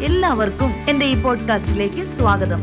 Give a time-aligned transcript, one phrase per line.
[0.00, 2.60] എല്ലാവർക്കും എന്റെ ഈ പോഡ്കാസ്റ്റിലേക്ക് സ്വാഗതം.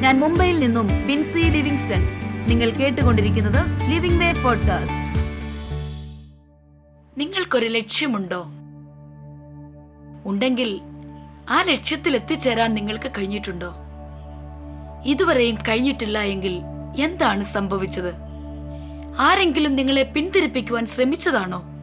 [0.00, 2.02] ഞാൻ മുംബൈയിൽ നിന്നും ബിൻസി ലിവിങ്സ്റ്റൺ.
[2.48, 5.20] നിങ്ങൾ കേട്ടുകൊണ്ടിരിക്കുന്നത് ലിവിംഗ് വേ പോഡ്കാസ്റ്റ്.
[7.20, 8.46] നിങ്ങൾക്കൊരു ലക്ഷ്യമുണ്ടോ?
[10.26, 10.80] ഉണ്ടെങ്കിൽ
[11.50, 13.74] ആ ലക്ഷ്യത്തിൽ എത്തിച്ചേരാൻ നിങ്ങൾക്ക് കഴിഞ്ഞിട്ടുണ്ടോ?
[15.04, 16.60] ഇതുവരെയും കഴിഞ്ഞിട്ടില്ല എങ്കിൽ
[16.98, 18.14] എന്താണ് സംഭവിച്ചത്?
[19.18, 21.77] ആരെങ്കിലും നിങ്ങളെ പിന്തിരിപ്പിക്കുവാൻ ശ്രമിച്ചതാണോ?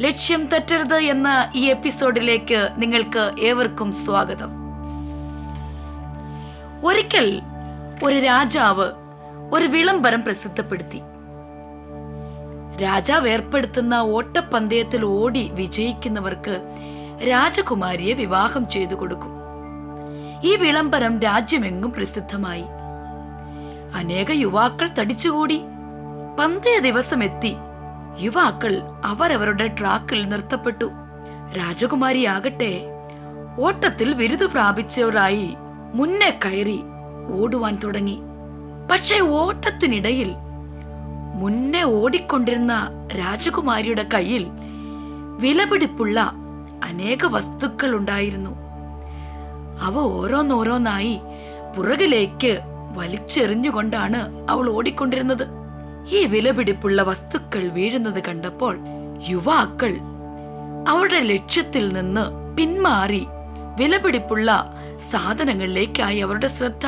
[0.00, 4.50] ലക്ഷ്യം തെറ്റരുത് എന്ന ഈ എപ്പിസോഡിലേക്ക് നിങ്ങൾക്ക് ഏവർക്കും സ്വാഗതം.
[6.84, 7.42] ഒരിക്കൽ
[8.04, 8.90] ഒരു രാജാവ്
[9.52, 11.00] ഒരു വിളംബരം പ്രസിദ്ധപ്പെടുത്തി.
[12.82, 16.60] രാജാവ് ഏർപ്പെടുത്തുന്ന ഓട്ടപ്പന്തയത്തിൽ ഓടി വിജയിക്കുന്നവർക്ക്
[17.28, 19.32] രാജകുമാരിയെ വിവാഹം ചെയ്തു കൊടുക്കും.
[20.42, 22.64] ഈ വിളംബരം രാജ്യമെങ്ങും പ്രസിദ്ധമായി.
[23.94, 25.60] അനേക യുവാക്കൾ തടിച്ചുകൂടി.
[26.38, 27.56] പന്തയ ദിവസം എത്തി
[28.20, 30.84] യുവാക്കൾ അവരവരുടെ ട്രാക്കിൽ നിർത്തപ്പെട്ടു.
[31.56, 32.82] രാജകുമാരിയാകട്ടെ
[33.60, 35.54] ഓട്ടത്തിൽ ബിരുദു പ്രാപിച്ചവരായി
[35.94, 36.80] മുന്നേ കയറി
[37.32, 38.18] ഓടുവാൻ തുടങ്ങി.
[38.90, 40.34] പക്ഷേ ഓട്ടത്തിനിടയിൽ
[41.34, 44.46] മുന്നേ ഓടിക്കൊണ്ടിരുന്ന രാജകുമാരിയുടെ കയ്യിൽ
[45.40, 46.20] വിലപിടിപ്പുള്ള
[46.84, 48.50] അനേക വസ്തുക്കൾ ഉണ്ടായിരുന്നു.
[49.80, 51.20] അവ ഓരോന്നോരോന്നായി
[51.76, 52.58] പുറകിലേക്ക്
[52.96, 55.63] വലിച്ചെറിഞ്ഞുകൊണ്ടാണ് അവൾ ഓടിക്കൊണ്ടിരുന്നത്.
[56.10, 58.78] ഈ വിലപിടിപ്പുള്ള വസ്തുക്കൾ വീഴുന്നത് കണ്ടപ്പോൾ
[59.28, 59.96] യുവാക്കൾ
[60.88, 63.26] അവരുടെ ലക്ഷ്യത്തിൽ നിന്ന് പിന്മാറി
[63.76, 64.74] വിലപിടിപ്പുള്ള
[65.10, 66.86] സാധനങ്ങളിലേക്കായി അവരുടെ ശ്രദ്ധ.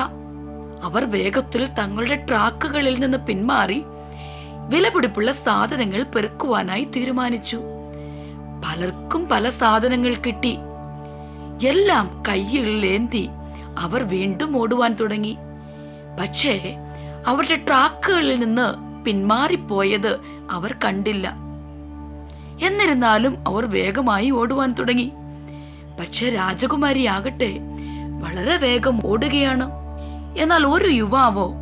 [0.82, 3.82] അവർ വേഗത്തിൽ തങ്ങളുടെ ട്രാക്കുകളിൽ നിന്ന് പിന്മാറി
[4.68, 7.56] വിലപിടിപ്പുള്ള സാധനങ്ങൾ പെറുക്കുവാനായി തീരുമാനിച്ചു.
[8.64, 10.58] പലർക്കും പല സാധനങ്ങൾ കിട്ടി.
[11.66, 13.28] എല്ലാം കയ്യിലേന്തി
[13.78, 15.36] അവർ വീണ്ടും ഓടുവാൻ തുടങ്ങി.
[16.20, 16.76] പക്ഷേ
[17.26, 21.34] അവരുടെ ട്രാക്കുകളിൽ നിന്ന് പിന്മാറിപ്പോയത് അവർ കണ്ടില്ല.
[22.62, 25.12] എന്നിരുന്നാലും അവർ വേഗമായി ഓടുവാൻ തുടങ്ങി.
[26.00, 27.58] പക്ഷെ രാജകുമാരി ആകട്ടെ
[28.20, 29.70] വളരെ വേഗം ഓടുകയാണ്.
[30.38, 31.52] എന്നാൽ ഒരു യുവാവോ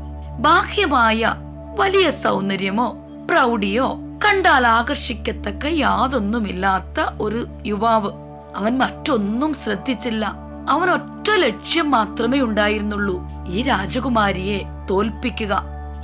[0.41, 1.35] ബാഹ്യമായ
[1.79, 2.97] വലിയ സൗന്ദര്യമോ
[3.31, 8.11] പ്രൗഢിയോ കണ്ടാൽ ആകർഷിക്കത്തക്ക യാതൊന്നുമില്ലാത്ത ഒരു യുവാവ്.
[8.57, 10.35] അവൻ മറ്റൊന്നും ശ്രദ്ധിച്ചില്ല.
[10.69, 13.23] അവൻ ഒറ്റ ലക്ഷ്യം മാത്രമേ ഉണ്ടായിരുന്നുള്ളൂ.
[13.49, 15.63] ഈ രാജകുമാരിയെ തോൽപ്പിക്കുക.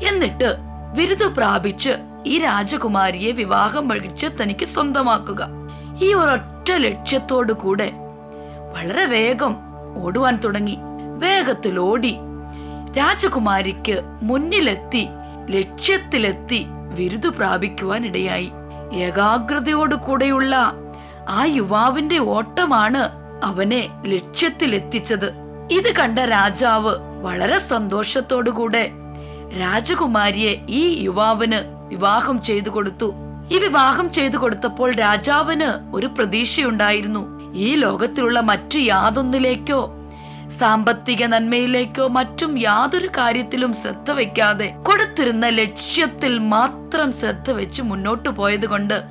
[0.08, 0.56] എന്നിട്ട്
[0.94, 1.90] ബിരുദ പ്രാപിച്ച്
[2.26, 5.48] ഈ രാജകുമാരിയെ വിവാഹം കഴിച്ച് തനിക്ക് സ്വന്തമാക്കുക.
[6.02, 7.92] ഈ ഒരൊറ്റ ലക്ഷ്യത്തോടു കൂടെ
[8.74, 9.56] വളരെ വേഗം
[9.96, 10.78] ഓടുവാൻ തുടങ്ങി.
[11.18, 12.16] വേഗത്തിൽ ഓടി
[12.98, 15.08] രാജകുമാരിക്ക് മുന്നിലെത്തി
[15.50, 18.52] ലക്ഷ്യത്തിലെത്തി വിരുദു പ്രാപിക്കുവാൻ ഇടയായി
[18.92, 20.72] ഏകാഗ്രതയോടു കൂടെയുള്ള
[21.28, 23.10] ആ യുവാവിന്റെ ഓട്ടമാണ്
[23.44, 25.32] അവനെ ലക്ഷ്യത്തിലെത്തിച്ചത്.
[25.70, 28.90] ഇത് കണ്ട രാജാവ് വളരെ സന്തോഷത്തോടുകൂടെ
[29.58, 33.12] രാജകുമാരിയെ ഈ യുവാവിന് വിവാഹം ചെയ്തു കൊടുത്തു.
[33.52, 37.52] ഈ വിവാഹം ചെയ്തു കൊടുത്തപ്പോൾ രാജാവിന് ഒരു പ്രതീക്ഷയുണ്ടായിരുന്നു.
[37.54, 39.94] ഈ ലോകത്തിലുള്ള മറ്റു യാതൊന്നിലേക്കോ
[40.58, 49.02] സാമ്പത്തിക നന്മയിലേക്കോ മറ്റും യാതൊരു കാര്യത്തിലും ശ്രദ്ധ വെക്കാതെ കൊടുത്തിരുന്ന ലക്ഷ്യത്തിൽ മാത്രം ശ്രദ്ധ വെച്ച് മുന്നോട്ടു പോയതുകൊണ്ട്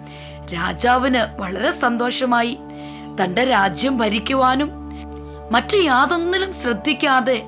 [0.53, 2.57] രാജാവിന് വളരെ സന്തോഷമായി.
[3.23, 4.71] തന്റെ രാജ്യം ഭരിക്കുവാനും
[5.51, 7.43] മറ്റു യാതൊന്നിലും ശ്രദ്ധിക്കാതെ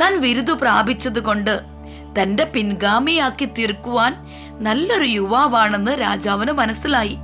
[0.00, 1.69] താൻ ബിരുദു പ്രാപിച്ചത് കൊണ്ട്
[2.18, 4.26] തന്റെ പിൻഗാമിയാക്കി തീർക്കുവാൻ
[4.60, 7.16] നല്ലൊരു യുവാവാണെന്ന് രാജാവിന് മനസ്സിലായി.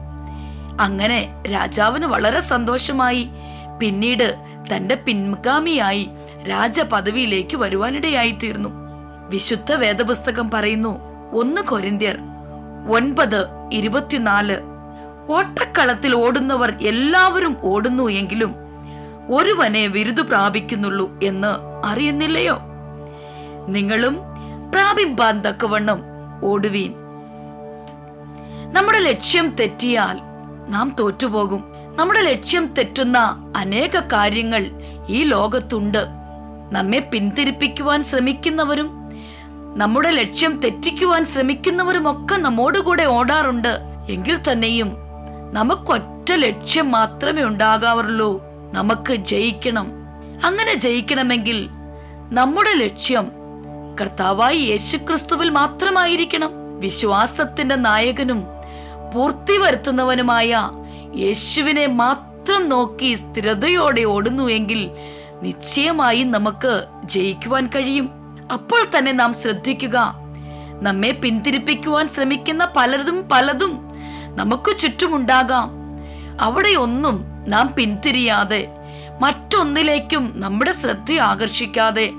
[0.80, 3.28] അങ്ങനെ രാജാവിന് വളരെ സന്തോഷമായി.
[3.80, 4.36] പിന്നീട്
[4.76, 6.08] തന്റെ പിൻഗാമിയായി
[6.50, 8.68] രാജപദവിയിലേക്ക് വരുവാനിടയായി തീർന്നു
[9.28, 10.98] വിശുദ്ധ വേദപുസ്തകം പറയുന്നു
[11.32, 12.18] ഒന്ന് കൊരിന്ത്യർ
[12.90, 14.56] ഒൻപത് ഇരുപത്തിനാല്.
[15.32, 18.54] ഓട്ടക്കളത്തിൽ ഓടുന്നവർ എല്ലാവരും ഓടുന്നു എങ്കിലും
[19.30, 21.52] ഒരുവനെ വിരുദു പ്രാപിക്കുന്നുള്ളൂ എന്ന്
[21.86, 22.58] അറിയുന്നില്ലയോ?
[23.68, 24.18] നിങ്ങളും
[24.76, 26.02] പ്രാപിപ്പാൻ തക്കവണ്ണം
[26.44, 26.94] ഓടുവീൻ.
[28.72, 30.18] നമ്മുടെ ലക്ഷ്യം തെറ്റിയാൽ
[30.70, 31.64] നാം തോറ്റുപോകും.
[31.96, 33.18] നമ്മുടെ ലക്ഷ്യം തെറ്റുന്ന
[33.56, 34.66] അനേക കാര്യങ്ങൾ
[35.08, 36.06] ഈ ലോകത്തുണ്ട്.
[36.72, 39.10] നമ്മെ പിന്തിരിപ്പിക്കുവാൻ ശ്രമിക്കുന്നവരും
[39.76, 43.78] നമ്മുടെ ലക്ഷ്യം തെറ്റിക്കുവാൻ ശ്രമിക്കുന്നവരും ഒക്കെ നമ്മോടുകൂടെ ഓടാറുണ്ട്.
[44.08, 44.96] എങ്കിൽ തന്നെയും
[45.52, 48.42] നമുക്കൊറ്റ ലക്ഷ്യം മാത്രമേ ഉണ്ടാകാറുള്ളൂ.
[48.74, 49.86] നമുക്ക് ജയിക്കണം.
[50.44, 51.68] അങ്ങനെ ജയിക്കണമെങ്കിൽ
[52.32, 53.35] നമ്മുടെ ലക്ഷ്യം
[54.00, 56.80] കർത്താവായി യേശുക്രിസ്തുവിൽ മാത്രമായിരിക്കണം.
[56.80, 58.44] വിശ്വാസത്തിന്റെ നായകനും
[59.14, 60.70] പൂർത്തി വരുത്തുന്നവനുമായ
[61.16, 64.90] യേശുവിനെ മാത്രം നോക്കി സ്ഥിരതയോടെ ഓടുന്നു എങ്കിൽ
[65.42, 68.10] നിശ്ചയമായും നമുക്ക് ജയിക്കുവാൻ കഴിയും.
[68.52, 70.14] അപ്പോൾ തന്നെ നാം ശ്രദ്ധിക്കുക.
[70.82, 73.92] നമ്മെ പിന്തിരിപ്പിക്കുവാൻ ശ്രമിക്കുന്ന പലതും പലതും
[74.36, 75.70] നമുക്ക് ചുറ്റുമുണ്ടാകാം.
[76.40, 78.75] അവിടെ ഒന്നും നാം പിന്തിരിയാതെ
[79.22, 82.10] മറ്റൊന്നിലേക്കും നമ്മുടെ ശ്രദ്ധ ആകർഷിക്കാതെ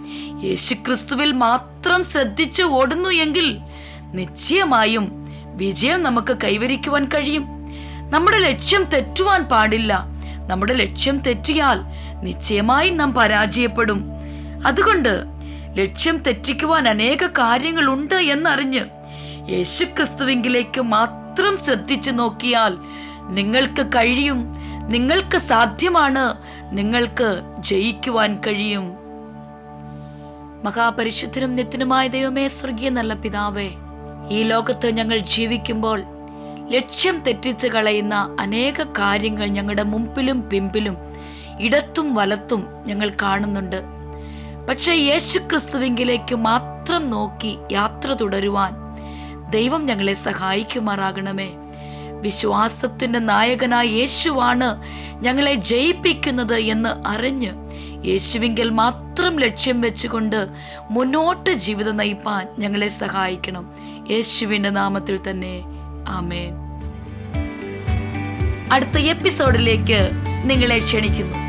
[0.44, 3.58] യേശുക്രിസ്തുവിൽ മാത്രം ശ്രദ്ധിച്ച് ഓടുന്നു എങ്കിൽ
[4.14, 7.46] നിശ്ചയമായും വിജയം നമുക്ക് കൈവരിക്കുവാൻ കഴിയും.
[8.10, 10.06] നമ്മുടെ ലക്ഷ്യം തെറ്റുവാൻ പാടില്ല.
[10.48, 11.80] നമ്മുടെ ലക്ഷ്യം തെറ്റിയാൽ
[12.24, 14.04] നിശ്ചയമായും നാം പരാജയപ്പെടും.
[14.68, 15.24] അതുകൊണ്ട്
[15.74, 18.82] ലക്ഷ്യം തെറ്റിക്കുവാൻ അനേക കാര്യങ്ങളുണ്ട് എന്നറിഞ്ഞ്
[19.50, 22.78] യേശുക്രിസ്തുവിങ്കിലേക്ക് മാത്രം ശ്രദ്ധിച്ചു നോക്കിയാൽ
[23.30, 24.68] നിങ്ങൾക്ക് കഴിയും.
[24.88, 26.36] നിങ്ങൾക്ക് സാധ്യമാണ്
[26.72, 28.98] നിങ്ങൾക്ക് ജയിക്കുവാൻ കഴിയും.
[30.64, 33.72] മഹാപരിശുദ്ധനും നിത്യനുമായ ദൈവമേ സ്വർഗീയ നല്ല പിതാവേ
[34.30, 36.04] ഈ ലോകത്ത് ഞങ്ങൾ ജീവിക്കുമ്പോൾ
[36.72, 40.98] ലക്ഷ്യം തെറ്റിച്ച് കളയുന്ന അനേക കാര്യങ്ങൾ ഞങ്ങളുടെ മുമ്പിലും പിമ്പിലും
[41.60, 43.84] ഇടത്തും വലത്തും ഞങ്ങൾ കാണുന്നുണ്ട്.
[44.70, 48.74] പക്ഷെ യേശു ക്രിസ്തുവിങ്കിലേക്ക് മാത്രം നോക്കി യാത്ര തുടരുവാൻ
[49.50, 51.50] ദൈവം ഞങ്ങളെ സഹായിക്കുമാറാകണമേ.
[52.28, 54.84] വിശ്വാസത്തിന്റെ നായകനായ യേശുവാണ്
[55.24, 57.52] ഞങ്ങളെ ജയിപ്പിക്കുന്നത് എന്ന് അറിഞ്ഞ്
[58.06, 60.48] യേശുവിങ്കിൽ മാത്രം ലക്ഷ്യം വെച്ചുകൊണ്ട്
[60.92, 63.70] മുന്നോട്ട് ജീവിതം നയിപ്പാൻ ഞങ്ങളെ സഹായിക്കണം.
[64.12, 65.64] യേശുവിന്റെ നാമത്തിൽ തന്നെ.
[66.08, 66.54] ആമേൻ.
[68.72, 70.12] അടുത്ത എപ്പിസോഡിലേക്ക്
[70.44, 71.47] നിങ്ങളെ ക്ഷണിക്കുന്നു.